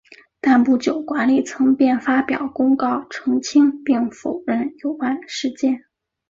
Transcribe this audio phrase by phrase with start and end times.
[0.39, 5.85] 但不久管理层便发表公告澄清并否认有关事件。